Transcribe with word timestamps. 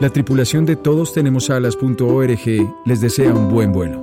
La 0.00 0.10
tripulación 0.10 0.66
de 0.66 0.74
Todos 0.74 1.14
Tenemos 1.14 1.50
Alas.org 1.50 2.74
les 2.84 3.00
desea 3.00 3.32
un 3.32 3.48
buen 3.48 3.72
vuelo. 3.72 4.02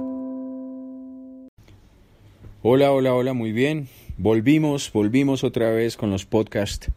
Hola, 2.62 2.94
hola, 2.94 3.14
hola, 3.14 3.34
muy 3.34 3.52
bien. 3.52 3.90
Volvimos, 4.18 4.90
volvimos 4.94 5.44
otra 5.44 5.70
vez 5.72 5.98
con 5.98 6.10
los 6.10 6.26
podcasts. 6.26 6.90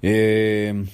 Eh, 0.00 0.86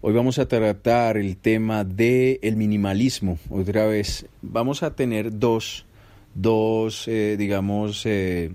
hoy 0.00 0.12
vamos 0.12 0.40
a 0.40 0.48
tratar 0.48 1.16
el 1.16 1.36
tema 1.36 1.84
del 1.84 2.40
el 2.42 2.56
minimalismo. 2.56 3.38
Otra 3.48 3.86
vez, 3.86 4.26
vamos 4.42 4.82
a 4.82 4.96
tener 4.96 5.38
dos, 5.38 5.86
dos 6.34 7.06
eh, 7.06 7.36
digamos, 7.38 8.04
eh, 8.06 8.50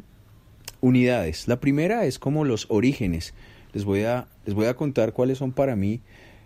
unidades. 0.81 1.47
La 1.47 1.61
primera 1.61 2.05
es 2.05 2.19
como 2.19 2.43
los 2.43 2.65
orígenes. 2.69 3.33
Les 3.71 3.85
voy 3.85 4.03
a, 4.03 4.27
les 4.45 4.53
voy 4.53 4.65
a 4.65 4.75
contar 4.75 5.13
cuáles 5.13 5.37
son 5.37 5.53
para 5.53 5.77
mí, 5.77 6.01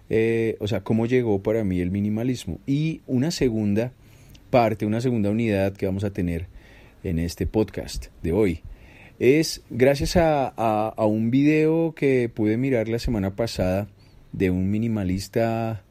eh, 0.09 0.57
o 0.59 0.67
sea, 0.67 0.83
cómo 0.83 1.05
llegó 1.05 1.41
para 1.43 1.63
mí 1.63 1.79
el 1.79 1.91
minimalismo. 1.91 2.59
Y 2.65 3.01
una 3.07 3.31
segunda 3.31 3.93
parte, 4.49 4.85
una 4.85 5.01
segunda 5.01 5.29
unidad 5.29 5.73
que 5.73 5.85
vamos 5.85 6.03
a 6.03 6.11
tener 6.11 6.47
en 7.03 7.19
este 7.19 7.45
podcast 7.47 8.07
de 8.23 8.31
hoy 8.33 8.61
es 9.19 9.61
gracias 9.69 10.15
a, 10.15 10.93
un 10.97 11.29
video 11.29 11.93
que 11.93 12.29
pude 12.33 12.55
mirar 12.55 12.87
la 12.87 12.99
semana 12.99 13.35
pasada 13.35 13.89
de 14.31 14.49
un 14.49 14.71
minimalista 14.71 15.83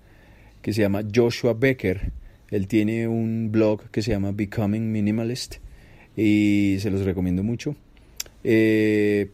que 0.63 0.73
se 0.73 0.81
llama 0.81 1.03
Joshua 1.15 1.53
Becker. 1.53 2.13
Él 2.51 2.67
tiene 2.67 3.07
un 3.07 3.53
blog 3.53 3.91
que 3.91 4.01
se 4.01 4.13
llama 4.13 4.33
Becoming 4.33 4.91
Minimalist 4.91 5.57
y 6.17 6.79
se 6.81 6.91
los 6.91 7.05
recomiendo 7.05 7.43
mucho. 7.43 7.77
Eh, 8.45 9.31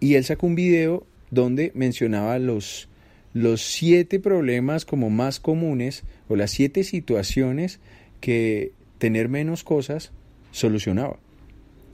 y 0.00 0.16
él 0.16 0.24
sacó 0.24 0.48
un 0.48 0.56
video 0.56 1.06
donde 1.30 1.70
mencionaba 1.74 2.40
los, 2.40 2.88
los 3.34 3.60
siete 3.62 4.20
problemas 4.20 4.86
como 4.86 5.10
más 5.10 5.40
comunes 5.40 6.04
o 6.28 6.36
las 6.36 6.52
siete 6.52 6.84
situaciones 6.84 7.80
que 8.20 8.72
tener 8.98 9.28
menos 9.28 9.64
cosas 9.64 10.12
solucionaba. 10.52 11.18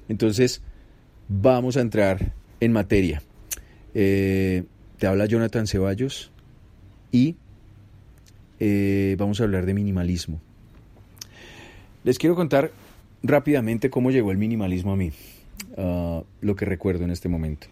Entonces, 0.08 0.62
vamos 1.28 1.76
a 1.76 1.80
entrar 1.80 2.34
en 2.60 2.72
materia. 2.72 3.22
Eh, 3.94 4.64
te 4.98 5.06
habla 5.06 5.26
Jonathan 5.26 5.66
Ceballos 5.66 6.30
y 7.10 7.36
eh, 8.60 9.16
vamos 9.18 9.40
a 9.40 9.44
hablar 9.44 9.64
de 9.64 9.74
minimalismo. 9.74 10.40
Les 12.04 12.18
quiero 12.18 12.36
contar 12.36 12.70
rápidamente 13.22 13.90
cómo 13.90 14.10
llegó 14.10 14.30
el 14.30 14.38
minimalismo 14.38 14.92
a 14.92 14.96
mí. 14.96 15.12
Ah, 15.76 16.22
lo 16.40 16.56
que 16.56 16.64
recuerdo 16.64 17.04
en 17.04 17.10
este 17.10 17.28
momento. 17.28 17.66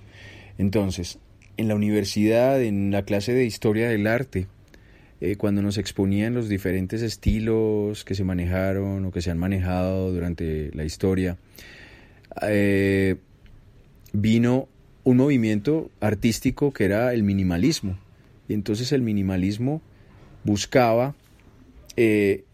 Entonces, 0.56 1.19
en 1.58 1.68
la 1.68 1.74
universidad, 1.74 2.62
en 2.62 2.90
la 2.90 3.02
clase 3.02 3.34
de 3.34 3.44
historia 3.44 3.88
del 3.88 4.06
arte, 4.06 4.46
eh, 5.20 5.36
cuando 5.36 5.60
nos 5.60 5.76
exponían 5.76 6.32
los 6.32 6.48
diferentes 6.48 7.02
estilos 7.02 8.04
que 8.04 8.14
se 8.14 8.22
manejaron 8.22 9.04
o 9.04 9.10
que 9.10 9.20
se 9.20 9.32
han 9.32 9.38
manejado 9.38 10.12
durante 10.12 10.70
la 10.72 10.84
historia, 10.84 11.36
eh, 12.42 13.16
vino 14.12 14.68
un 15.02 15.16
movimiento 15.16 15.90
artístico 16.00 16.72
que 16.72 16.84
era 16.84 17.12
el 17.12 17.24
minimalismo. 17.24 17.98
Y 18.48 18.54
entonces 18.54 18.92
el 18.92 19.02
minimalismo 19.02 19.82
buscaba 20.44 21.16
eh, 21.96 22.44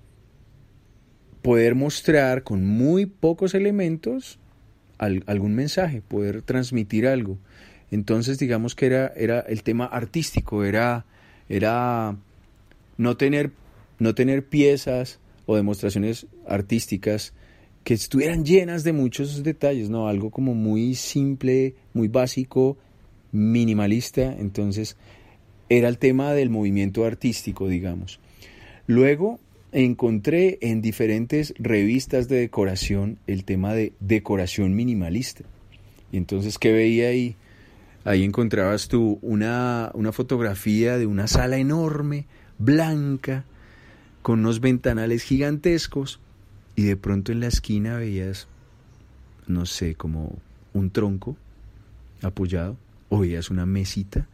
poder 1.42 1.74
mostrar 1.74 2.42
con 2.42 2.66
muy 2.66 3.04
pocos 3.04 3.54
elementos 3.54 4.38
algún 4.96 5.54
mensaje, 5.54 6.00
poder 6.00 6.40
transmitir 6.40 7.06
algo. 7.06 7.38
Entonces 7.90 8.38
digamos 8.38 8.74
que 8.74 8.86
era, 8.86 9.12
era 9.16 9.40
el 9.40 9.62
tema 9.62 9.86
artístico, 9.86 10.64
era, 10.64 11.04
era 11.48 12.16
no, 12.96 13.16
tener, 13.16 13.52
no 13.98 14.14
tener 14.14 14.46
piezas 14.46 15.20
o 15.46 15.56
demostraciones 15.56 16.26
artísticas 16.46 17.34
que 17.84 17.94
estuvieran 17.94 18.44
llenas 18.44 18.82
de 18.82 18.92
muchos 18.94 19.42
detalles, 19.42 19.90
no, 19.90 20.08
algo 20.08 20.30
como 20.30 20.54
muy 20.54 20.94
simple, 20.94 21.74
muy 21.92 22.08
básico, 22.08 22.78
minimalista, 23.30 24.34
entonces 24.38 24.96
era 25.68 25.88
el 25.88 25.98
tema 25.98 26.32
del 26.32 26.50
movimiento 26.50 27.04
artístico, 27.04 27.68
digamos. 27.68 28.20
Luego 28.86 29.38
encontré 29.72 30.58
en 30.60 30.80
diferentes 30.80 31.52
revistas 31.58 32.28
de 32.28 32.36
decoración 32.36 33.18
el 33.26 33.44
tema 33.44 33.74
de 33.74 33.92
decoración 34.00 34.74
minimalista. 34.74 35.44
Y 36.12 36.16
entonces, 36.16 36.58
¿qué 36.58 36.72
veía 36.72 37.08
ahí? 37.08 37.36
Ahí 38.04 38.22
encontrabas 38.22 38.88
tú 38.88 39.18
una, 39.22 39.90
una 39.94 40.12
fotografía 40.12 40.98
de 40.98 41.06
una 41.06 41.26
sala 41.26 41.56
enorme, 41.56 42.26
blanca, 42.58 43.44
con 44.22 44.40
unos 44.40 44.60
ventanales 44.60 45.22
gigantescos, 45.22 46.20
y 46.76 46.82
de 46.84 46.96
pronto 46.96 47.32
en 47.32 47.40
la 47.40 47.46
esquina 47.46 47.96
veías, 47.96 48.46
no 49.46 49.64
sé, 49.66 49.94
como 49.94 50.38
un 50.72 50.90
tronco 50.90 51.36
apoyado, 52.22 52.76
o 53.08 53.20
veías 53.20 53.50
una 53.50 53.64
mesita 53.64 54.26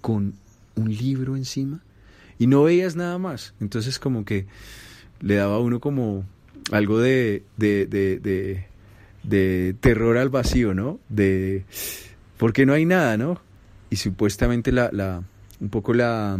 con 0.00 0.34
un 0.76 0.94
libro 0.94 1.36
encima, 1.36 1.80
y 2.38 2.46
no 2.46 2.62
veías 2.64 2.96
nada 2.96 3.18
más. 3.18 3.54
Entonces 3.60 3.98
como 3.98 4.24
que 4.24 4.46
le 5.20 5.36
daba 5.36 5.56
a 5.56 5.60
uno 5.60 5.80
como 5.80 6.24
algo 6.70 6.98
de, 6.98 7.42
de, 7.56 7.86
de, 7.86 8.66
de, 9.22 9.74
terror 9.80 10.18
al 10.18 10.28
vacío, 10.28 10.74
¿no? 10.74 11.00
De, 11.08 11.64
porque 12.36 12.66
no 12.66 12.72
hay 12.72 12.84
nada, 12.84 13.16
¿no? 13.16 13.40
Y 13.90 13.96
supuestamente 13.96 14.72
la, 14.72 14.90
la, 14.92 15.22
un 15.60 15.68
poco 15.68 15.94
la, 15.94 16.38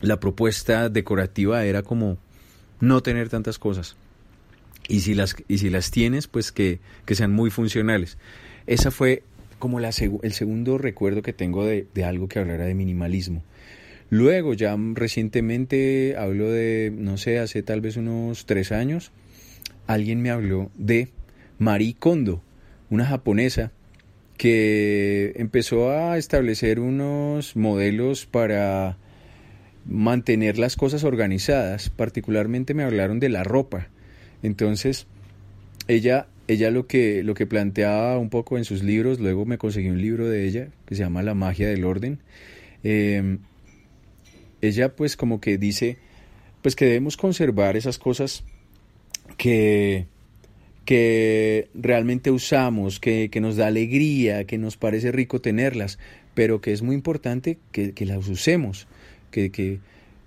la 0.00 0.20
propuesta 0.20 0.88
decorativa 0.88 1.64
era 1.64 1.82
como 1.82 2.18
no 2.80 3.02
tener 3.02 3.28
tantas 3.28 3.58
cosas. 3.58 3.96
Y 4.88 5.00
si 5.00 5.14
las, 5.14 5.36
y 5.48 5.58
si 5.58 5.70
las 5.70 5.90
tienes, 5.90 6.26
pues 6.26 6.52
que, 6.52 6.80
que 7.04 7.14
sean 7.14 7.32
muy 7.32 7.50
funcionales. 7.50 8.18
Esa 8.66 8.90
fue 8.90 9.22
como 9.58 9.78
la, 9.78 9.90
el 10.22 10.32
segundo 10.32 10.78
recuerdo 10.78 11.22
que 11.22 11.32
tengo 11.32 11.64
de, 11.64 11.86
de 11.94 12.04
algo 12.04 12.28
que 12.28 12.38
hablara 12.38 12.64
de 12.64 12.74
minimalismo. 12.74 13.44
Luego, 14.08 14.54
ya 14.54 14.76
recientemente, 14.94 16.16
hablo 16.18 16.50
de, 16.50 16.92
no 16.92 17.16
sé, 17.16 17.38
hace 17.38 17.62
tal 17.62 17.80
vez 17.80 17.96
unos 17.96 18.44
tres 18.44 18.72
años, 18.72 19.12
alguien 19.86 20.20
me 20.20 20.30
habló 20.30 20.70
de 20.76 21.10
Marie 21.58 21.94
Kondo, 21.96 22.42
una 22.90 23.06
japonesa 23.06 23.70
que 24.40 25.34
empezó 25.36 25.90
a 25.90 26.16
establecer 26.16 26.80
unos 26.80 27.56
modelos 27.56 28.24
para 28.24 28.96
mantener 29.84 30.56
las 30.56 30.76
cosas 30.76 31.04
organizadas. 31.04 31.90
Particularmente 31.90 32.72
me 32.72 32.82
hablaron 32.82 33.20
de 33.20 33.28
la 33.28 33.44
ropa. 33.44 33.88
Entonces, 34.42 35.06
ella, 35.88 36.26
ella 36.48 36.70
lo 36.70 36.86
que, 36.86 37.22
lo 37.22 37.34
que 37.34 37.46
planteaba 37.46 38.16
un 38.16 38.30
poco 38.30 38.56
en 38.56 38.64
sus 38.64 38.82
libros, 38.82 39.20
luego 39.20 39.44
me 39.44 39.58
conseguí 39.58 39.90
un 39.90 40.00
libro 40.00 40.26
de 40.26 40.46
ella 40.46 40.68
que 40.86 40.94
se 40.94 41.02
llama 41.02 41.22
La 41.22 41.34
magia 41.34 41.68
del 41.68 41.84
orden. 41.84 42.18
Eh, 42.82 43.36
ella 44.62 44.96
pues 44.96 45.18
como 45.18 45.42
que 45.42 45.58
dice 45.58 45.98
pues 46.62 46.76
que 46.76 46.86
debemos 46.86 47.18
conservar 47.18 47.76
esas 47.76 47.98
cosas 47.98 48.42
que, 49.36 50.06
que 50.84 51.68
realmente 51.74 52.30
usamos, 52.30 53.00
que, 53.00 53.30
nos 53.40 53.56
da 53.56 53.66
alegría, 53.66 54.44
que 54.44 54.58
nos 54.58 54.76
parece 54.76 55.12
rico 55.12 55.40
tenerlas, 55.40 55.98
pero 56.34 56.60
que 56.60 56.72
es 56.72 56.82
muy 56.82 56.94
importante 56.94 57.58
que, 57.72 57.94
las 58.06 58.28
usemos, 58.28 58.88
que, 59.30 59.50
que, 59.50 59.78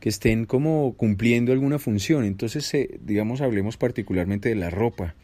estén 0.01 0.45
como 0.45 0.93
cumpliendo 0.97 1.53
alguna 1.53 1.79
función. 1.79 2.25
Entonces, 2.25 2.73
eh, 2.73 2.99
digamos, 3.05 3.41
hablemos 3.41 3.77
particularmente 3.77 4.49
de 4.49 4.55
la 4.55 4.69
ropa, 4.69 5.15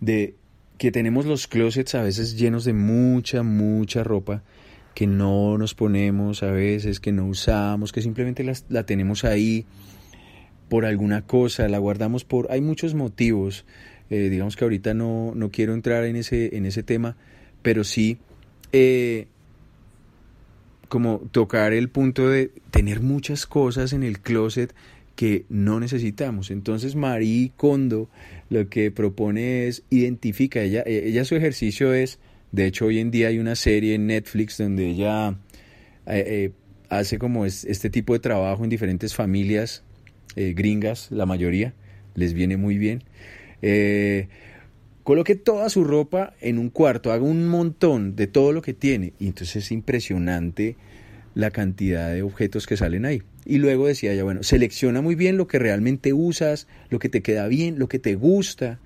de 0.00 0.34
que 0.78 0.92
tenemos 0.92 1.26
los 1.26 1.46
closets 1.46 1.94
a 1.94 2.02
veces 2.02 2.36
llenos 2.38 2.64
de 2.64 2.72
mucha, 2.72 3.42
mucha 3.42 4.04
ropa 4.04 4.42
que 4.96 5.06
no 5.06 5.58
nos 5.58 5.74
ponemos 5.74 6.42
a 6.42 6.50
veces, 6.50 7.00
que 7.00 7.12
no 7.12 7.26
usamos, 7.26 7.92
que 7.92 8.00
simplemente 8.00 8.42
la, 8.70 8.86
tenemos 8.86 9.24
ahí 9.24 9.66
por 10.70 10.86
alguna 10.86 11.20
cosa, 11.20 11.68
la 11.68 11.76
guardamos 11.76 12.24
por... 12.24 12.50
Hay 12.50 12.62
muchos 12.62 12.94
motivos, 12.94 13.66
eh, 14.10 14.28
digamos 14.28 14.56
que 14.56 14.64
ahorita 14.64 14.94
no, 14.94 15.32
no, 15.34 15.50
quiero 15.50 15.74
entrar 15.74 16.04
en 16.04 16.16
ese, 16.16 16.56
en 16.56 16.66
ese 16.66 16.82
tema, 16.82 17.16
pero 17.62 17.84
sí 17.84 18.18
eh, 18.72 19.26
como 20.88 21.18
tocar 21.30 21.72
el 21.72 21.88
punto 21.88 22.28
de 22.28 22.52
tener 22.70 23.00
muchas 23.00 23.46
cosas 23.46 23.92
en 23.92 24.02
el 24.02 24.20
closet 24.20 24.74
que 25.16 25.44
no 25.48 25.80
necesitamos. 25.80 26.50
Entonces 26.50 26.94
Marie 26.94 27.52
Kondo 27.56 28.08
lo 28.50 28.68
que 28.68 28.90
propone 28.90 29.66
es 29.66 29.82
identifica, 29.90 30.60
ella, 30.60 30.82
ella 30.86 31.24
su 31.24 31.34
ejercicio 31.34 31.94
es 31.94 32.18
de 32.52 32.66
hecho, 32.66 32.86
hoy 32.86 33.00
en 33.00 33.10
día 33.10 33.28
hay 33.28 33.38
una 33.38 33.56
serie 33.56 33.94
en 33.94 34.06
Netflix 34.06 34.56
donde 34.56 34.86
ella 34.86 35.30
eh, 36.06 36.24
eh, 36.26 36.52
hace 36.88 37.18
como 37.18 37.44
este 37.44 37.90
tipo 37.90 38.12
de 38.12 38.18
trabajo 38.18 38.64
en 38.64 38.70
diferentes 38.70 39.14
familias 39.14 39.82
gringas, 40.36 41.10
la 41.10 41.24
mayoría, 41.24 41.72
les 42.14 42.34
viene 42.34 42.58
muy 42.58 42.76
bien. 42.76 43.02
Coloque 45.02 45.36
toda 45.36 45.68
su 45.68 45.84
ropa 45.84 46.34
en 46.40 46.58
un 46.58 46.70
cuarto, 46.70 47.12
haga 47.12 47.24
un 47.24 47.48
montón 47.48 48.16
de 48.16 48.26
todo 48.26 48.52
lo 48.52 48.62
que 48.62 48.74
tiene 48.74 49.12
y 49.18 49.28
entonces 49.28 49.64
es 49.64 49.72
impresionante 49.72 50.76
la 51.36 51.50
cantidad 51.50 52.12
de 52.12 52.22
objetos 52.22 52.66
que 52.66 52.76
salen 52.76 53.04
ahí. 53.04 53.22
Y 53.44 53.58
luego 53.58 53.86
decía 53.86 54.12
ella, 54.12 54.24
bueno, 54.24 54.42
selecciona 54.42 55.02
muy 55.02 55.14
bien 55.14 55.36
lo 55.36 55.46
que 55.46 55.58
realmente 55.58 56.12
usas, 56.12 56.66
lo 56.88 56.98
que 56.98 57.08
te 57.10 57.20
queda 57.20 57.46
bien, 57.46 57.78
lo 57.78 57.88
que 57.88 57.98
te 57.98 58.14
gusta. 58.14 58.80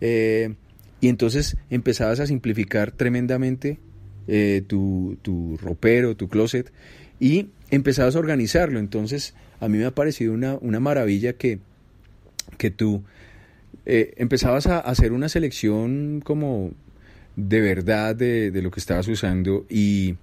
Eh, 0.00 0.54
y 1.00 1.08
entonces 1.08 1.56
empezabas 1.70 2.18
a 2.18 2.26
simplificar 2.26 2.90
tremendamente 2.90 3.78
eh, 4.26 4.62
tu, 4.66 5.16
tu, 5.22 5.56
ropero, 5.56 6.16
tu 6.16 6.28
closet, 6.28 6.72
y 7.20 7.48
empezabas 7.70 8.16
a 8.16 8.18
organizarlo. 8.18 8.80
Entonces, 8.80 9.34
a 9.60 9.68
mí 9.68 9.78
me 9.78 9.84
ha 9.84 9.94
parecido 9.94 10.34
una, 10.34 10.58
una 10.60 10.80
maravilla 10.80 11.34
que, 11.34 11.60
que 12.58 12.70
tú 12.70 13.04
eh, 13.86 14.14
empezabas 14.16 14.66
a 14.66 14.78
hacer 14.78 15.12
una 15.12 15.28
selección 15.28 16.22
como 16.24 16.72
de 17.36 17.60
verdad 17.60 18.14
de, 18.14 18.50
de 18.50 18.62
lo 18.62 18.70
que 18.70 18.80
estabas 18.80 19.08
usando 19.08 19.66
y, 19.68 20.16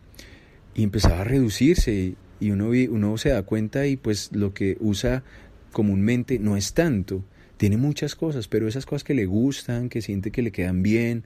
empezaba 0.74 1.22
a 1.22 1.24
reducirse 1.26 2.16
y 2.40 2.52
uno, 2.52 2.70
uno 2.70 3.18
se 3.18 3.30
da 3.30 3.44
cuenta 3.44 3.86
y 3.88 3.98
pues 3.98 4.32
lo 4.32 4.54
que 4.54 4.78
usa 4.80 5.24
comúnmente 5.72 6.40
no 6.40 6.56
es 6.56 6.74
tanto. 6.74 7.24
Tiene 7.58 7.78
muchas 7.78 8.16
cosas, 8.16 8.48
pero 8.48 8.68
esas 8.68 8.86
cosas 8.86 9.04
que 9.04 9.14
le 9.14 9.26
gustan, 9.26 9.90
que 9.90 10.02
siente 10.02 10.32
que 10.32 10.42
le 10.42 10.52
quedan 10.52 10.82
bien, 10.82 11.26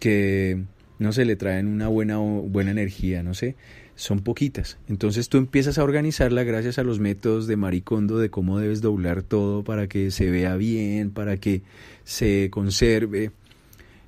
que 0.00 0.64
no 0.98 1.12
se 1.12 1.24
le 1.24 1.36
traen 1.36 1.66
una 1.68 1.88
buena, 1.88 2.16
buena 2.16 2.70
energía, 2.70 3.22
no 3.22 3.34
sé, 3.34 3.56
son 4.02 4.18
poquitas. 4.18 4.78
Entonces 4.88 5.28
tú 5.28 5.38
empiezas 5.38 5.78
a 5.78 5.84
organizarla 5.84 6.42
gracias 6.42 6.78
a 6.78 6.82
los 6.82 6.98
métodos 6.98 7.46
de 7.46 7.56
Maricondo 7.56 8.18
de 8.18 8.30
cómo 8.30 8.58
debes 8.58 8.80
doblar 8.80 9.22
todo 9.22 9.62
para 9.62 9.86
que 9.86 10.10
se 10.10 10.28
vea 10.28 10.56
bien, 10.56 11.12
para 11.12 11.36
que 11.36 11.62
se 12.02 12.50
conserve. 12.50 13.30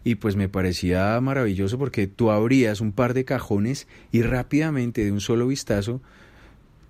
Y 0.02 0.17
pues 0.17 0.35
me 0.35 0.49
parecía 0.49 1.19
maravilloso 1.20 1.79
porque 1.79 2.08
tú 2.08 2.32
abrías 2.32 2.81
un 2.81 2.91
par 2.91 3.14
de 3.14 3.25
cajones 3.25 3.87
y 4.11 4.23
rápidamente 4.23 5.05
de 5.05 5.12
un 5.12 5.20
solo 5.20 5.46
vistazo 5.46 6.02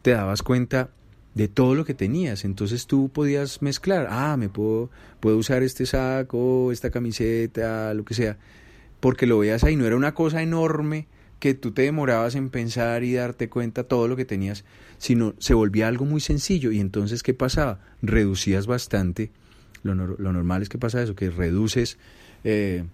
te 0.00 0.12
dabas 0.12 0.42
cuenta 0.42 0.88
de 1.34 1.46
todo 1.46 1.74
lo 1.74 1.84
que 1.84 1.92
tenías. 1.92 2.46
Entonces 2.46 2.86
tú 2.86 3.10
podías 3.10 3.60
mezclar, 3.60 4.06
ah, 4.08 4.38
me 4.38 4.48
puedo, 4.48 4.88
puedo 5.20 5.36
usar 5.36 5.62
este 5.62 5.84
saco, 5.84 6.72
esta 6.72 6.88
camiseta, 6.88 7.92
lo 7.92 8.06
que 8.06 8.14
sea, 8.14 8.38
porque 8.98 9.26
lo 9.26 9.40
veas 9.40 9.62
ahí, 9.62 9.76
no 9.76 9.84
era 9.84 9.94
una 9.94 10.14
cosa 10.14 10.40
enorme 10.42 11.06
que 11.44 11.52
tú 11.52 11.72
te 11.72 11.82
demorabas 11.82 12.36
en 12.36 12.48
pensar 12.48 13.04
y 13.04 13.12
darte 13.12 13.50
cuenta 13.50 13.84
todo 13.84 14.08
lo 14.08 14.16
que 14.16 14.24
tenías, 14.24 14.64
sino 14.96 15.34
se 15.38 15.52
volvía 15.52 15.88
algo 15.88 16.06
muy 16.06 16.22
sencillo. 16.22 16.72
Y 16.72 16.80
entonces, 16.80 17.22
¿qué 17.22 17.34
pasaba? 17.34 17.80
Reducías 18.00 18.66
bastante. 18.66 19.30
Lo, 19.82 19.94
normal 19.94 20.62
es 20.62 20.70
que 20.70 20.78
pasa 20.78 21.02
eso, 21.02 21.14
que 21.14 21.28
reduces 21.28 21.98
eh, 22.44 22.84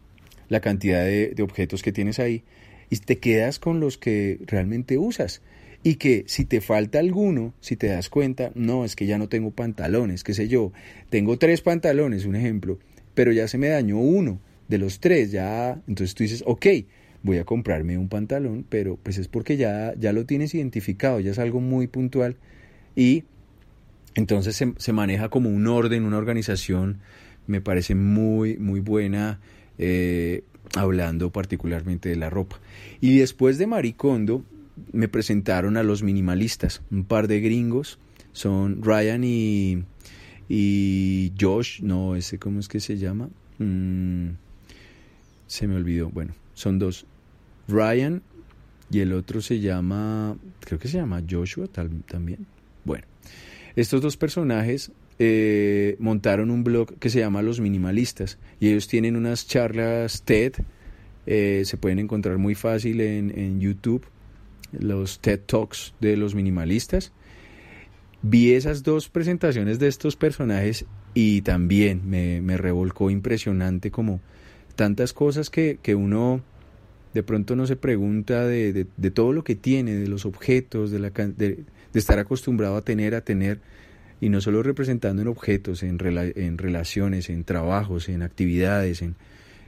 la 0.48 0.58
cantidad 0.58 1.04
de, 1.04 1.28
de 1.28 1.44
objetos 1.44 1.80
que 1.80 1.92
tienes 1.92 2.18
ahí 2.18 2.42
y 2.90 2.96
te 2.96 3.18
quedas 3.18 3.60
con 3.60 3.78
los 3.78 3.98
que 3.98 4.40
realmente 4.48 4.98
usas 4.98 5.42
y 5.84 5.94
que 5.94 6.24
si 6.26 6.44
te 6.44 6.60
falta 6.60 6.98
alguno, 6.98 7.54
si 7.60 7.76
te 7.76 7.86
das 7.86 8.08
cuenta, 8.08 8.50
no, 8.56 8.84
es 8.84 8.96
que 8.96 9.06
ya 9.06 9.16
no 9.16 9.28
tengo 9.28 9.52
pantalones, 9.52 10.24
qué 10.24 10.34
sé 10.34 10.48
yo, 10.48 10.72
tengo 11.08 11.38
tres 11.38 11.60
pantalones, 11.60 12.24
un 12.24 12.34
ejemplo, 12.34 12.80
pero 13.14 13.30
ya 13.30 13.46
se 13.46 13.58
me 13.58 13.68
dañó 13.68 13.98
uno 13.98 14.40
de 14.66 14.78
los 14.78 14.98
tres, 14.98 15.30
ya, 15.30 15.80
entonces 15.86 16.16
tú 16.16 16.24
dices, 16.24 16.42
ok, 16.44 16.66
voy 17.22 17.38
a 17.38 17.44
comprarme 17.44 17.98
un 17.98 18.08
pantalón, 18.08 18.64
pero 18.68 18.98
pues 19.02 19.18
es 19.18 19.28
porque 19.28 19.56
ya, 19.56 19.94
ya 19.98 20.12
lo 20.12 20.24
tienes 20.26 20.54
identificado, 20.54 21.20
ya 21.20 21.30
es 21.30 21.38
algo 21.38 21.60
muy 21.60 21.86
puntual. 21.86 22.36
Y 22.96 23.24
entonces 24.14 24.56
se, 24.56 24.74
se 24.76 24.92
maneja 24.92 25.28
como 25.28 25.50
un 25.50 25.66
orden, 25.66 26.04
una 26.04 26.18
organización, 26.18 26.98
me 27.46 27.60
parece 27.60 27.94
muy, 27.94 28.56
muy 28.56 28.80
buena, 28.80 29.40
eh, 29.78 30.44
hablando 30.74 31.30
particularmente 31.30 32.08
de 32.08 32.16
la 32.16 32.30
ropa. 32.30 32.60
Y 33.00 33.18
después 33.18 33.58
de 33.58 33.66
Maricondo, 33.66 34.44
me 34.92 35.08
presentaron 35.08 35.76
a 35.76 35.82
los 35.82 36.02
minimalistas, 36.02 36.82
un 36.90 37.04
par 37.04 37.28
de 37.28 37.40
gringos, 37.40 37.98
son 38.32 38.82
Ryan 38.82 39.24
y, 39.24 39.84
y 40.48 41.32
Josh, 41.38 41.82
no, 41.82 42.16
ese 42.16 42.38
cómo 42.38 42.60
es 42.60 42.68
que 42.68 42.80
se 42.80 42.96
llama, 42.98 43.28
mm, 43.58 44.28
se 45.46 45.66
me 45.66 45.76
olvidó, 45.76 46.08
bueno, 46.10 46.34
son 46.54 46.78
dos, 46.78 47.06
Ryan 47.68 48.22
y 48.90 49.00
el 49.00 49.12
otro 49.12 49.40
se 49.40 49.60
llama, 49.60 50.36
creo 50.60 50.78
que 50.78 50.88
se 50.88 50.98
llama 50.98 51.22
Joshua 51.28 51.66
también, 51.68 52.46
bueno, 52.84 53.04
estos 53.76 54.00
dos 54.00 54.16
personajes 54.16 54.90
eh, 55.18 55.96
montaron 55.98 56.50
un 56.50 56.64
blog 56.64 56.98
que 56.98 57.10
se 57.10 57.20
llama 57.20 57.42
Los 57.42 57.60
Minimalistas 57.60 58.38
y 58.58 58.68
ellos 58.68 58.88
tienen 58.88 59.16
unas 59.16 59.46
charlas 59.46 60.22
TED, 60.22 60.54
eh, 61.26 61.62
se 61.64 61.76
pueden 61.76 61.98
encontrar 61.98 62.38
muy 62.38 62.54
fácil 62.54 63.00
en, 63.00 63.38
en 63.38 63.60
YouTube 63.60 64.06
los 64.72 65.20
TED 65.20 65.40
Talks 65.40 65.94
de 66.00 66.16
los 66.16 66.34
minimalistas. 66.34 67.12
Vi 68.22 68.52
esas 68.52 68.82
dos 68.82 69.08
presentaciones 69.08 69.78
de 69.78 69.88
estos 69.88 70.16
personajes 70.16 70.84
y 71.14 71.42
también 71.42 72.08
me, 72.08 72.40
me 72.40 72.56
revolcó 72.56 73.10
impresionante 73.10 73.90
como 73.90 74.20
tantas 74.76 75.12
cosas 75.12 75.50
que, 75.50 75.78
que, 75.82 75.94
uno 75.94 76.40
de 77.14 77.22
pronto 77.22 77.56
no 77.56 77.66
se 77.66 77.76
pregunta 77.76 78.46
de, 78.46 78.86
de, 78.96 79.10
todo 79.10 79.32
lo 79.32 79.44
que 79.44 79.54
tiene, 79.54 79.94
de 79.94 80.08
los 80.08 80.26
objetos, 80.26 80.90
de, 80.90 80.98
la, 80.98 81.10
de, 81.10 81.32
de, 81.34 81.64
estar 81.94 82.18
acostumbrado 82.18 82.76
a 82.76 82.82
tener, 82.82 83.14
a 83.14 83.22
tener, 83.22 83.60
y 84.20 84.28
no 84.28 84.40
solo 84.40 84.62
representando 84.62 85.22
en 85.22 85.28
objetos, 85.28 85.82
en, 85.82 85.98
en 86.00 86.58
relaciones, 86.58 87.30
en 87.30 87.44
trabajos, 87.44 88.08
en 88.08 88.22
actividades, 88.22 89.02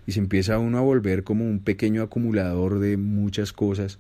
y 0.07 0.13
se 0.13 0.19
empieza 0.21 0.59
uno 0.59 0.79
a 0.79 0.83
volver 0.83 1.25
como 1.25 1.45
un 1.45 1.61
pequeño 1.61 2.03
acumulador 2.03 2.79
de 2.79 2.97
muchas 2.97 3.53
cosas 3.53 3.99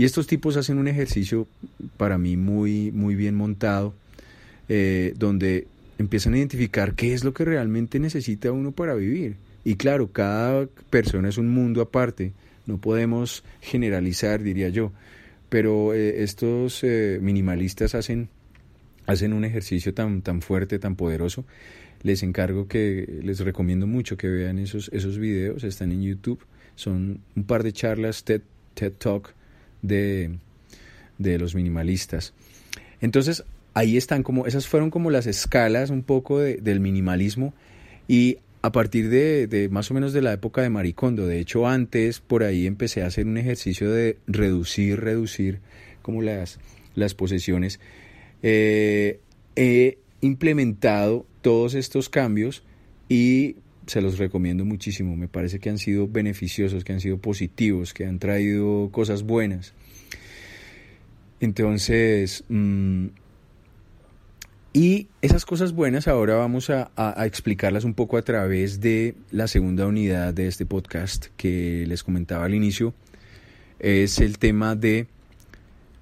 y 0.00 0.04
estos 0.04 0.26
tipos 0.26 0.56
hacen 0.56 0.78
un 0.78 0.88
ejercicio 0.88 1.46
para 1.98 2.16
mí 2.16 2.38
muy, 2.38 2.90
muy 2.90 3.14
bien 3.14 3.34
montado, 3.34 3.92
eh, 4.66 5.12
donde 5.18 5.66
empiezan 5.98 6.32
a 6.32 6.38
identificar 6.38 6.94
qué 6.94 7.12
es 7.12 7.22
lo 7.22 7.34
que 7.34 7.44
realmente 7.44 7.98
necesita 7.98 8.50
uno 8.50 8.72
para 8.72 8.94
vivir. 8.94 9.36
Y 9.64 9.76
claro, 9.76 10.10
cada 10.12 10.66
persona 10.88 11.28
es 11.28 11.38
un 11.38 11.48
mundo 11.48 11.82
aparte, 11.82 12.32
no 12.66 12.78
podemos 12.78 13.44
generalizar, 13.60 14.42
diría 14.42 14.68
yo, 14.68 14.92
pero 15.48 15.92
eh, 15.92 16.22
estos 16.22 16.82
eh, 16.84 17.18
minimalistas 17.20 17.94
hacen, 17.94 18.28
hacen 19.06 19.32
un 19.32 19.44
ejercicio 19.44 19.92
tan, 19.92 20.22
tan 20.22 20.40
fuerte, 20.40 20.78
tan 20.78 20.96
poderoso. 20.96 21.44
Les 22.02 22.22
encargo 22.22 22.66
que, 22.66 23.20
les 23.22 23.40
recomiendo 23.40 23.86
mucho 23.86 24.16
que 24.16 24.28
vean 24.28 24.58
esos, 24.58 24.88
esos 24.94 25.18
videos, 25.18 25.64
están 25.64 25.92
en 25.92 26.02
YouTube, 26.02 26.40
son 26.74 27.20
un 27.36 27.44
par 27.44 27.62
de 27.62 27.72
charlas 27.72 28.24
TED, 28.24 28.40
TED 28.72 28.92
Talk 28.92 29.34
de, 29.82 30.38
de 31.18 31.38
los 31.38 31.54
minimalistas. 31.54 32.32
Entonces, 33.02 33.44
ahí 33.74 33.96
están 33.96 34.22
como, 34.22 34.46
esas 34.46 34.66
fueron 34.66 34.90
como 34.90 35.10
las 35.10 35.26
escalas 35.26 35.90
un 35.90 36.02
poco 36.02 36.38
de, 36.38 36.56
del 36.56 36.80
minimalismo 36.80 37.52
y 38.08 38.38
a 38.62 38.72
partir 38.72 39.08
de, 39.08 39.68
más 39.70 39.90
o 39.90 39.94
menos 39.94 40.12
de 40.12 40.22
la 40.22 40.32
época 40.32 40.62
de 40.62 40.70
Maricondo, 40.70 41.26
de 41.26 41.40
hecho 41.40 41.66
antes 41.66 42.20
por 42.20 42.42
ahí 42.42 42.66
empecé 42.66 43.02
a 43.02 43.06
hacer 43.06 43.26
un 43.26 43.38
ejercicio 43.38 43.90
de 43.90 44.18
reducir, 44.26 45.00
reducir 45.00 45.60
como 46.02 46.22
las, 46.22 46.58
las 46.94 47.14
posesiones. 47.14 47.80
Eh, 48.42 49.20
he 49.56 49.98
implementado 50.20 51.26
todos 51.40 51.74
estos 51.74 52.08
cambios 52.08 52.62
y 53.08 53.56
se 53.86 54.00
los 54.00 54.18
recomiendo 54.18 54.64
muchísimo. 54.64 55.16
Me 55.16 55.28
parece 55.28 55.58
que 55.58 55.70
han 55.70 55.78
sido 55.78 56.06
beneficiosos, 56.06 56.84
que 56.84 56.92
han 56.92 57.00
sido 57.00 57.18
positivos, 57.18 57.94
que 57.94 58.04
han 58.06 58.18
traído 58.18 58.90
cosas 58.92 59.22
buenas. 59.22 59.74
Entonces, 61.40 62.44
mm, 62.48 63.06
y 64.72 65.08
esas 65.20 65.44
cosas 65.44 65.72
buenas 65.72 66.06
ahora 66.06 66.36
vamos 66.36 66.70
a, 66.70 66.90
explicarlas 67.24 67.84
un 67.84 67.94
poco 67.94 68.16
a 68.16 68.22
través 68.22 68.80
de 68.80 69.14
la 69.32 69.48
segunda 69.48 69.86
unidad 69.86 70.32
de 70.32 70.46
este 70.46 70.64
podcast 70.66 71.26
que 71.36 71.84
les 71.88 72.04
comentaba 72.04 72.44
al 72.44 72.54
inicio. 72.54 72.94
Es 73.78 74.20
el 74.20 74.38
tema 74.38 74.76
de 74.76 75.08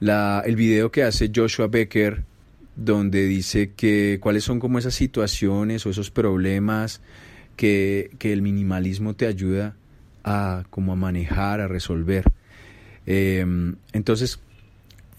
la, 0.01 0.43
el 0.45 0.57
video 0.57 0.91
que 0.91 1.03
hace 1.03 1.31
Joshua 1.35 1.69
Becker 1.69 2.25
donde 2.79 3.27
dice 3.27 3.73
que 3.73 4.19
cuáles 4.21 4.45
son 4.45 4.61
como 4.61 4.79
esas 4.79 4.95
situaciones 4.95 5.85
o 5.85 5.91
esos 5.91 6.11
problemas 6.11 7.01
que, 7.57 8.11
el 8.21 8.41
minimalismo 8.41 9.15
te 9.15 9.27
ayuda 9.27 9.77
a 10.23 10.65
como 10.71 10.93
a 10.93 10.97
manejar, 10.97 11.61
a 11.61 11.69
resolver. 11.69 12.25
Em, 13.05 13.77
entonces, 13.93 14.39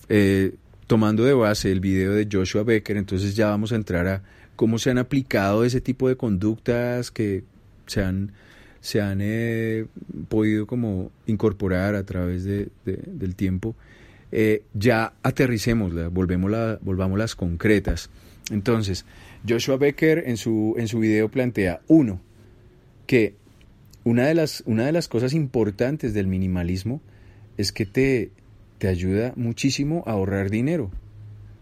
eh, 0.08 0.56
tomando 0.89 1.24
de 1.24 1.36
base 1.36 1.72
el 1.72 1.81
video 1.81 2.13
de 2.13 2.27
Joshua 2.29 2.63
Becker, 2.63 2.98
entonces 2.98 3.36
ya 3.36 3.50
vamos 3.50 3.72
a 3.72 3.75
entrar 3.75 4.08
a 4.08 4.24
cómo 4.55 4.79
se 4.79 4.89
han 4.89 4.98
aplicado 4.98 5.63
ese 5.63 5.81
tipo 5.81 6.10
de 6.10 6.17
conductas 6.17 7.12
que 7.12 7.43
se 7.86 8.01
han, 8.01 8.31
se 8.81 9.00
han 9.00 9.19
eh, 9.22 9.86
podido 10.29 10.65
como 10.65 11.12
incorporar 11.27 11.93
a 11.93 12.03
través 12.08 12.43
de, 12.43 12.69
del 12.86 13.36
tiempo. 13.36 13.75
Eh, 14.31 14.63
ya 14.74 15.13
aterricémoslas, 15.22 16.12
volvamos 16.12 17.19
las 17.19 17.36
concretas. 17.36 18.10
Entonces, 18.50 19.05
Joshua 19.48 19.77
Becker 19.77 20.24
en 20.25 20.38
su, 20.38 20.74
en 20.75 20.88
su 20.88 20.98
video 20.98 21.29
plantea, 21.29 21.81
uno, 21.88 22.19
que 23.05 23.36
una 24.05 24.25
de 24.25 24.34
las, 24.34 24.63
una 24.65 24.88
de 24.88 24.91
las 24.91 25.08
cosas 25.08 25.34
importantes 25.34 26.15
del 26.15 26.25
minimalismo 26.25 27.00
es 27.58 27.72
que 27.72 27.86
te, 27.86 28.31
te 28.79 28.88
ayuda 28.88 29.33
muchísimo 29.36 30.03
a 30.07 30.12
ahorrar 30.12 30.50
dinero. 30.50 30.89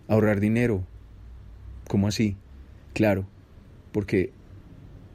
Ahorrar 0.08 0.40
dinero. 0.40 0.86
¿Cómo 1.88 2.08
así? 2.08 2.38
Claro, 2.94 3.28
porque 3.92 4.32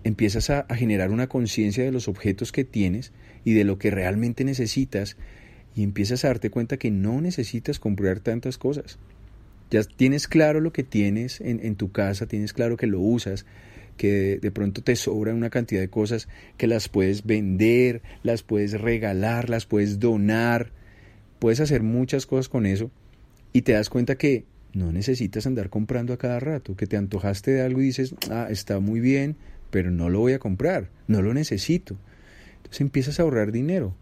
empiezas 0.04 0.50
a, 0.50 0.66
generar 0.74 1.10
una 1.10 1.28
conciencia 1.28 1.84
de 1.84 1.92
los 1.92 2.08
objetos 2.08 2.52
que 2.52 2.64
tienes 2.64 3.12
y 3.44 3.54
de 3.54 3.64
lo 3.64 3.78
que 3.78 3.90
realmente 3.90 4.44
necesitas 4.44 5.16
y 5.74 5.84
empiezas 5.84 6.24
a 6.24 6.28
darte 6.28 6.50
cuenta 6.50 6.76
que 6.76 6.90
no 6.90 7.20
necesitas 7.20 7.78
comprar 7.78 8.20
tantas 8.20 8.58
cosas. 8.58 8.98
Ya 9.70 9.82
tienes 9.84 10.28
claro 10.28 10.60
lo 10.60 10.72
que 10.72 10.82
tienes 10.82 11.40
en, 11.40 11.76
tu 11.76 11.92
casa, 11.92 12.26
tienes 12.26 12.52
claro 12.52 12.76
que 12.76 12.86
lo 12.86 13.00
usas, 13.00 13.46
que 13.96 14.38
de, 14.42 14.50
pronto 14.50 14.82
te 14.82 14.96
sobra 14.96 15.34
una 15.34 15.48
cantidad 15.48 15.80
de 15.80 15.88
cosas 15.88 16.28
que 16.58 16.66
las 16.66 16.88
puedes 16.88 17.24
vender, 17.24 18.02
las 18.22 18.42
puedes 18.42 18.78
regalar, 18.78 19.48
las 19.48 19.64
puedes 19.64 19.98
donar, 19.98 20.72
puedes 21.42 21.58
hacer 21.58 21.82
muchas 21.82 22.24
cosas 22.24 22.48
con 22.48 22.66
eso 22.66 22.92
y 23.52 23.62
te 23.62 23.72
das 23.72 23.90
cuenta 23.90 24.14
que 24.14 24.44
no 24.74 24.92
necesitas 24.92 25.44
andar 25.44 25.70
comprando 25.70 26.12
a 26.12 26.16
cada 26.16 26.38
rato, 26.38 26.76
que 26.76 26.86
te 26.86 26.96
antojaste 26.96 27.50
de 27.50 27.62
algo 27.62 27.82
y 27.82 27.86
dices, 27.86 28.14
ah, 28.30 28.46
está 28.48 28.78
muy 28.78 29.00
bien, 29.00 29.34
pero 29.72 29.90
no 29.90 30.08
lo 30.08 30.20
voy 30.20 30.34
a 30.34 30.38
comprar, 30.38 30.88
no 31.08 31.20
lo 31.20 31.34
necesito. 31.34 31.96
Entonces 32.58 32.80
empiezas 32.80 33.18
a 33.18 33.24
ahorrar 33.24 33.50
dinero. 33.50 33.92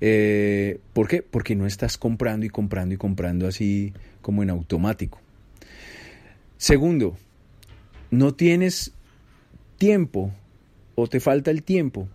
Eh, 0.00 0.78
¿Por 0.92 1.08
qué? 1.08 1.22
Porque 1.22 1.56
no 1.56 1.66
estás 1.66 1.98
comprando 1.98 2.46
y 2.46 2.48
comprando 2.48 2.94
y 2.94 2.96
comprando 2.96 3.48
así 3.48 3.92
como 4.22 4.44
en 4.44 4.50
automático. 4.50 5.20
Segundo, 6.58 7.16
no 8.12 8.34
tienes 8.34 8.92
tiempo 9.78 10.32
o 10.94 11.08
te 11.08 11.18
falta 11.18 11.50
el 11.50 11.64
tiempo 11.64 12.08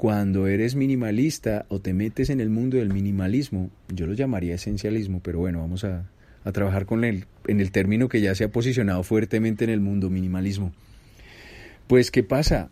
cuando 0.00 0.46
eres 0.46 0.76
minimalista 0.76 1.66
o 1.68 1.78
te 1.80 1.92
metes 1.92 2.30
en 2.30 2.40
el 2.40 2.48
mundo 2.48 2.78
del 2.78 2.90
minimalismo, 2.90 3.68
yo 3.94 4.06
lo 4.06 4.14
llamaría 4.14 4.54
esencialismo, 4.54 5.20
pero 5.22 5.40
bueno, 5.40 5.60
vamos 5.60 5.84
a, 5.84 6.08
trabajar 6.54 6.86
con 6.86 7.04
él 7.04 7.26
en 7.46 7.60
el 7.60 7.70
término 7.70 8.08
que 8.08 8.22
ya 8.22 8.34
se 8.34 8.44
ha 8.44 8.48
posicionado 8.48 9.02
fuertemente 9.02 9.64
en 9.64 9.68
el 9.68 9.80
mundo 9.80 10.08
minimalismo. 10.08 10.72
Pues, 11.86 12.10
¿qué 12.10 12.22
pasa? 12.22 12.70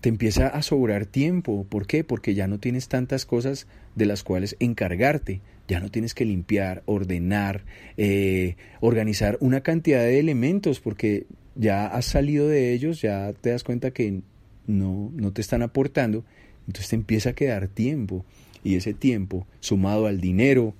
Te 0.00 0.08
empieza 0.08 0.46
a 0.46 0.62
sobrar 0.62 1.04
tiempo. 1.04 1.66
¿Por 1.68 1.88
qué? 1.88 2.04
Porque 2.04 2.34
ya 2.34 2.46
no 2.46 2.60
tienes 2.60 2.86
tantas 2.86 3.26
cosas 3.26 3.66
de 3.96 4.06
las 4.06 4.22
cuales 4.22 4.54
encargarte. 4.60 5.40
Ya 5.66 5.80
no 5.80 5.90
tienes 5.90 6.14
que 6.14 6.26
limpiar, 6.26 6.84
ordenar, 6.86 7.64
eh, 7.96 8.54
organizar 8.78 9.36
una 9.40 9.62
cantidad 9.62 10.02
de 10.02 10.20
elementos, 10.20 10.78
porque 10.78 11.26
ya 11.56 11.88
has 11.88 12.04
salido 12.04 12.46
de 12.46 12.72
ellos, 12.72 13.02
ya 13.02 13.32
te 13.32 13.50
das 13.50 13.64
cuenta 13.64 13.90
que 13.90 14.22
no, 14.68 15.10
no 15.16 15.32
te 15.32 15.40
están 15.40 15.62
aportando 15.62 16.24
entonces 16.68 16.90
te 16.90 16.96
empieza 16.96 17.30
a 17.30 17.32
quedar 17.32 17.66
tiempo 17.66 18.24
y 18.62 18.76
ese 18.76 18.94
tiempo, 18.94 19.46
sumado 19.58 20.06
al 20.06 20.20
dinero, 20.20 20.74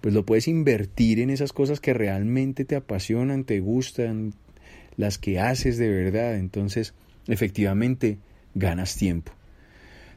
pues 0.00 0.14
lo 0.14 0.24
puedes 0.24 0.46
invertir 0.46 1.18
en 1.18 1.30
esas 1.30 1.52
cosas 1.52 1.80
que 1.80 1.94
realmente 1.94 2.64
te 2.64 2.76
apasionan, 2.76 3.44
te 3.44 3.58
gustan, 3.58 4.34
las 4.96 5.18
que 5.18 5.40
haces 5.40 5.78
de 5.78 5.90
verdad. 5.90 6.36
Entonces, 6.36 6.94
efectivamente, 7.26 8.18
ganas 8.54 8.96
tiempo. 8.96 9.32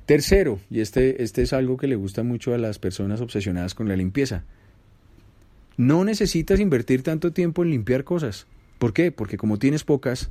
Tercero, 0.05 0.59
y 0.69 0.81
este, 0.81 1.23
este 1.23 1.43
es 1.43 1.53
algo 1.53 1.77
que 1.77 1.87
le 1.87 1.95
gusta 1.95 2.23
mucho 2.23 2.53
a 2.53 2.57
las 2.57 2.77
personas 2.77 3.21
obsesionadas 3.21 3.75
con 3.75 3.87
la 3.87 3.95
limpieza, 3.95 4.43
no 5.77 6.03
necesitas 6.03 6.59
invertir 6.59 7.03
tanto 7.03 7.31
tiempo 7.31 7.63
en 7.63 7.69
limpiar 7.69 8.03
cosas. 8.03 8.47
¿Por 8.79 8.91
qué? 8.91 9.11
Porque 9.11 9.37
como 9.37 9.59
tienes 9.59 9.85
pocas, 9.85 10.29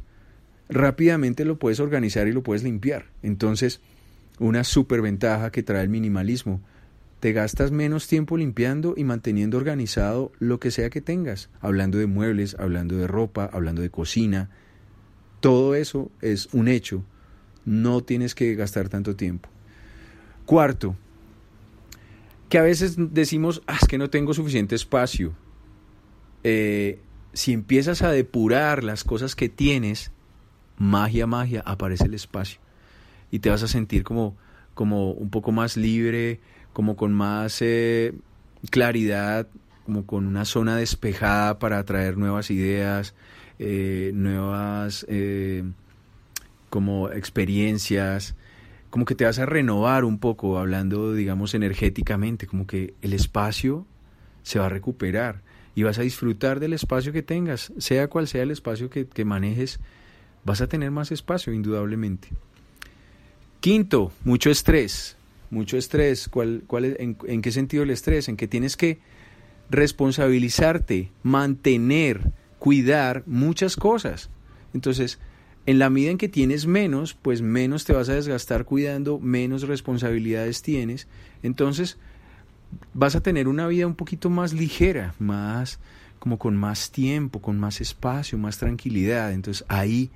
rápidamente 0.68 1.44
lo 1.44 1.58
puedes 1.58 1.80
organizar 1.80 2.28
y 2.28 2.32
lo 2.32 2.42
puedes 2.42 2.64
limpiar. 2.64 3.06
Entonces, 3.22 3.80
una 4.38 4.64
superventaja 4.64 5.50
que 5.50 5.62
trae 5.62 5.82
el 5.82 5.88
minimalismo. 5.88 6.60
Te 7.20 7.32
gastas 7.32 7.72
menos 7.72 8.06
tiempo 8.06 8.36
limpiando 8.36 8.94
y 8.96 9.04
manteniendo 9.04 9.56
organizado 9.56 10.30
lo 10.38 10.60
que 10.60 10.70
sea 10.70 10.90
que 10.90 11.00
tengas, 11.00 11.50
hablando 11.60 11.98
de 11.98 12.06
muebles, 12.06 12.56
hablando 12.58 12.96
de 12.96 13.08
ropa, 13.08 13.50
hablando 13.52 13.82
de 13.82 13.90
cocina. 13.90 14.50
Todo 15.40 15.74
eso 15.74 16.10
es 16.20 16.48
un 16.52 16.68
hecho. 16.68 17.04
No 17.64 18.02
tienes 18.02 18.34
que 18.34 18.54
gastar 18.54 18.88
tanto 18.88 19.16
tiempo. 19.16 19.48
Cuarto, 20.46 20.96
que 22.48 22.58
a 22.58 22.62
veces 22.62 22.94
decimos, 22.96 23.62
ah, 23.66 23.78
es 23.80 23.88
que 23.88 23.98
no 23.98 24.10
tengo 24.10 24.32
suficiente 24.32 24.74
espacio. 24.74 25.34
Eh, 26.44 27.00
si 27.32 27.52
empiezas 27.52 28.02
a 28.02 28.12
depurar 28.12 28.84
las 28.84 29.02
cosas 29.02 29.34
que 29.34 29.48
tienes, 29.48 30.12
magia, 30.76 31.26
magia, 31.26 31.62
aparece 31.66 32.04
el 32.04 32.14
espacio 32.14 32.60
y 33.30 33.40
te 33.40 33.50
vas 33.50 33.62
a 33.62 33.68
sentir 33.68 34.04
como, 34.04 34.36
como 34.74 35.12
un 35.12 35.30
poco 35.30 35.52
más 35.52 35.76
libre, 35.76 36.40
como 36.72 36.96
con 36.96 37.12
más 37.12 37.60
eh, 37.62 38.14
claridad, 38.70 39.48
como 39.84 40.06
con 40.06 40.26
una 40.26 40.44
zona 40.44 40.76
despejada 40.76 41.58
para 41.58 41.78
atraer 41.78 42.16
nuevas 42.16 42.50
ideas, 42.50 43.14
eh, 43.58 44.12
nuevas 44.14 45.06
eh, 45.08 45.64
como 46.70 47.10
experiencias, 47.10 48.34
como 48.90 49.04
que 49.04 49.14
te 49.14 49.24
vas 49.24 49.38
a 49.38 49.46
renovar 49.46 50.04
un 50.04 50.18
poco, 50.18 50.58
hablando, 50.58 51.12
digamos, 51.12 51.54
energéticamente, 51.54 52.46
como 52.46 52.66
que 52.66 52.94
el 53.02 53.12
espacio 53.12 53.86
se 54.42 54.58
va 54.58 54.66
a 54.66 54.70
recuperar 54.70 55.42
y 55.74 55.82
vas 55.82 55.98
a 55.98 56.02
disfrutar 56.02 56.60
del 56.60 56.72
espacio 56.72 57.12
que 57.12 57.22
tengas, 57.22 57.72
sea 57.78 58.08
cual 58.08 58.28
sea 58.28 58.42
el 58.42 58.50
espacio 58.50 58.90
que, 58.90 59.06
que 59.06 59.24
manejes, 59.24 59.80
vas 60.44 60.60
a 60.60 60.68
tener 60.68 60.90
más 60.90 61.12
espacio, 61.12 61.52
indudablemente. 61.52 62.28
Quinto, 63.60 64.12
mucho 64.24 64.50
estrés. 64.50 65.16
Mucho 65.50 65.76
estrés. 65.76 66.28
¿Cuál, 66.28 66.62
cuál 66.66 66.96
en, 66.98 67.42
qué 67.42 67.50
sentido 67.50 67.82
el 67.82 67.90
estrés? 67.90 68.28
En 68.28 68.36
que 68.36 68.46
tienes 68.46 68.76
que 68.76 69.00
responsabilizarte, 69.70 71.10
mantener, 71.22 72.32
cuidar 72.58 73.24
muchas 73.26 73.76
cosas. 73.76 74.30
Entonces, 74.74 75.18
en 75.66 75.78
la 75.78 75.90
medida 75.90 76.10
en 76.10 76.18
que 76.18 76.28
tienes 76.28 76.66
menos, 76.66 77.14
pues 77.14 77.42
menos 77.42 77.84
te 77.84 77.92
vas 77.92 78.08
a 78.08 78.14
desgastar 78.14 78.64
cuidando, 78.64 79.18
menos 79.18 79.62
responsabilidades 79.62 80.62
tienes. 80.62 81.08
Entonces, 81.42 81.98
vas 82.94 83.16
a 83.16 83.22
tener 83.22 83.48
una 83.48 83.66
vida 83.66 83.86
un 83.86 83.94
poquito 83.94 84.30
más 84.30 84.52
ligera, 84.52 85.14
más 85.18 85.80
como 86.18 86.38
con 86.38 86.56
más 86.56 86.90
tiempo, 86.90 87.40
con 87.40 87.58
más 87.58 87.80
espacio, 87.80 88.38
más 88.38 88.58
tranquilidad. 88.58 89.32
Entonces, 89.32 89.64
ahí 89.68 90.10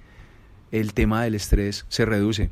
el 0.70 0.94
tema 0.94 1.24
del 1.24 1.34
estrés 1.34 1.84
se 1.88 2.04
reduce. 2.04 2.50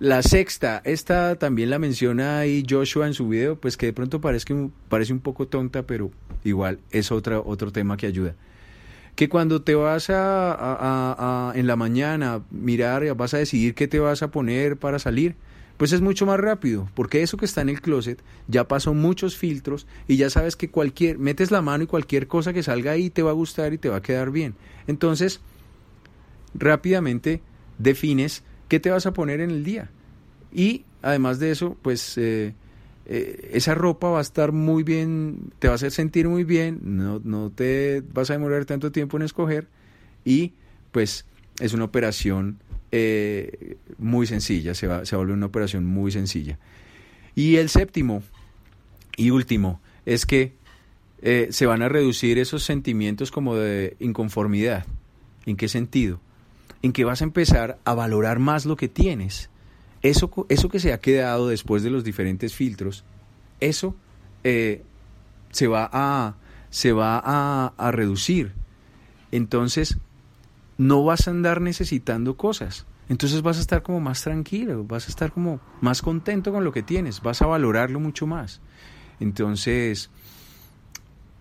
La 0.00 0.22
sexta, 0.22 0.80
esta 0.84 1.34
también 1.36 1.70
la 1.70 1.80
menciona 1.80 2.38
ahí 2.38 2.64
Joshua 2.68 3.08
en 3.08 3.14
su 3.14 3.26
video, 3.26 3.56
pues 3.56 3.76
que 3.76 3.86
de 3.86 3.92
pronto 3.92 4.20
parece, 4.20 4.70
parece 4.88 5.12
un 5.12 5.18
poco 5.18 5.48
tonta, 5.48 5.82
pero 5.82 6.12
igual 6.44 6.78
es 6.92 7.10
otra, 7.10 7.40
otro 7.40 7.72
tema 7.72 7.96
que 7.96 8.06
ayuda. 8.06 8.36
Que 9.16 9.28
cuando 9.28 9.62
te 9.62 9.74
vas 9.74 10.06
a, 10.10 11.52
en 11.56 11.66
la 11.66 11.74
mañana 11.74 12.42
mirar, 12.52 13.12
vas 13.16 13.34
a 13.34 13.38
decidir 13.38 13.74
qué 13.74 13.88
te 13.88 13.98
vas 13.98 14.22
a 14.22 14.30
poner 14.30 14.76
para 14.76 15.00
salir, 15.00 15.34
pues 15.76 15.90
es 15.90 16.00
mucho 16.00 16.26
más 16.26 16.38
rápido, 16.38 16.88
porque 16.94 17.22
eso 17.22 17.36
que 17.36 17.46
está 17.46 17.62
en 17.62 17.68
el 17.68 17.80
closet 17.80 18.22
ya 18.46 18.68
pasó 18.68 18.94
muchos 18.94 19.36
filtros 19.36 19.88
y 20.06 20.16
ya 20.16 20.30
sabes 20.30 20.54
que 20.54 20.70
cualquier, 20.70 21.18
metes 21.18 21.50
la 21.50 21.60
mano 21.60 21.82
y 21.82 21.86
cualquier 21.88 22.28
cosa 22.28 22.52
que 22.52 22.62
salga 22.62 22.92
ahí 22.92 23.10
te 23.10 23.22
va 23.22 23.30
a 23.30 23.34
gustar 23.34 23.72
y 23.72 23.78
te 23.78 23.88
va 23.88 23.96
a 23.96 24.02
quedar 24.02 24.30
bien. 24.30 24.54
Entonces, 24.86 25.40
rápidamente 26.54 27.42
defines 27.78 28.44
qué 28.68 28.80
te 28.80 28.90
vas 28.90 29.06
a 29.06 29.12
poner 29.12 29.40
en 29.40 29.50
el 29.50 29.64
día. 29.64 29.90
Y 30.52 30.84
además 31.02 31.38
de 31.38 31.50
eso, 31.50 31.76
pues 31.82 32.16
eh, 32.18 32.54
eh, 33.06 33.50
esa 33.52 33.74
ropa 33.74 34.08
va 34.10 34.18
a 34.18 34.22
estar 34.22 34.52
muy 34.52 34.82
bien, 34.82 35.52
te 35.58 35.68
va 35.68 35.72
a 35.72 35.76
hacer 35.76 35.90
sentir 35.90 36.28
muy 36.28 36.44
bien, 36.44 36.80
no, 36.82 37.20
no 37.24 37.50
te 37.50 38.02
vas 38.12 38.30
a 38.30 38.34
demorar 38.34 38.64
tanto 38.64 38.92
tiempo 38.92 39.16
en 39.16 39.24
escoger 39.24 39.66
y 40.24 40.52
pues 40.92 41.26
es 41.60 41.74
una 41.74 41.84
operación 41.84 42.58
eh, 42.92 43.76
muy 43.98 44.26
sencilla, 44.26 44.74
se 44.74 44.86
va, 44.86 45.04
se 45.04 45.16
vuelve 45.16 45.32
una 45.32 45.46
operación 45.46 45.84
muy 45.84 46.12
sencilla. 46.12 46.58
Y 47.34 47.56
el 47.56 47.68
séptimo 47.68 48.22
y 49.16 49.30
último 49.30 49.80
es 50.06 50.26
que 50.26 50.56
se 51.50 51.66
van 51.66 51.82
a 51.82 51.88
reducir 51.88 52.38
esos 52.38 52.62
sentimientos 52.62 53.32
como 53.32 53.56
de 53.56 53.96
inconformidad. 53.98 54.86
¿En 55.46 55.56
qué 55.56 55.66
sentido? 55.66 56.20
En 56.82 56.92
que 56.92 57.04
vas 57.04 57.20
a 57.20 57.24
empezar 57.24 57.78
a 57.84 57.94
valorar 57.94 58.38
más 58.38 58.66
lo 58.66 58.76
que 58.76 58.88
tienes. 58.88 59.50
Eso, 60.02 60.30
eso 60.48 60.68
que 60.68 60.80
se 60.80 60.92
ha 60.92 61.00
quedado 61.00 61.48
después 61.48 61.82
de 61.82 61.90
los 61.90 62.04
diferentes 62.04 62.54
filtros, 62.54 63.04
eso 63.60 63.96
eh, 64.44 64.82
se 65.50 65.66
va, 65.66 65.88
a, 65.92 66.36
se 66.70 66.92
va 66.92 67.20
a, 67.24 67.72
a 67.76 67.90
reducir. 67.90 68.52
Entonces, 69.32 69.98
no 70.76 71.04
vas 71.04 71.26
a 71.26 71.32
andar 71.32 71.60
necesitando 71.60 72.36
cosas. 72.36 72.86
Entonces 73.08 73.42
vas 73.42 73.56
a 73.56 73.60
estar 73.60 73.82
como 73.82 74.00
más 74.00 74.22
tranquilo, 74.22 74.84
vas 74.84 75.06
a 75.06 75.08
estar 75.08 75.32
como 75.32 75.60
más 75.80 76.02
contento 76.02 76.52
con 76.52 76.62
lo 76.62 76.72
que 76.72 76.82
tienes, 76.82 77.22
vas 77.22 77.42
a 77.42 77.46
valorarlo 77.46 78.00
mucho 78.00 78.26
más. 78.26 78.60
Entonces, 79.18 80.10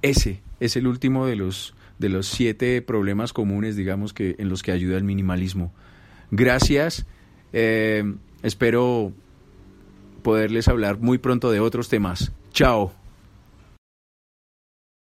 ese 0.02 0.42
es 0.60 0.76
el 0.76 0.88
último 0.88 1.26
de 1.26 1.36
los 1.36 1.76
de 2.00 2.10
los 2.10 2.28
siete 2.28 2.82
problemas 2.82 3.34
comunes, 3.34 3.76
digamos, 3.76 4.14
que 4.14 4.36
en 4.40 4.50
los 4.50 4.64
que 4.64 4.72
ayuda 4.72 4.98
el 4.98 5.04
minimalismo. 5.04 5.74
Gracias. 6.32 7.06
Eh, 7.54 8.04
espero 8.44 9.14
poderles 10.22 10.68
hablar 10.68 11.00
muy 11.00 11.18
pronto 11.18 11.52
de 11.52 11.60
otros 11.60 11.90
temas. 11.90 12.32
Chao. 12.52 12.94